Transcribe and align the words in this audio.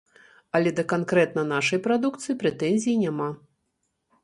Але 0.59 0.71
да 0.79 0.85
канкрэтна 0.93 1.43
нашай 1.51 1.79
прадукцыі 1.89 2.37
прэтэнзій 2.41 2.99
няма. 3.05 3.31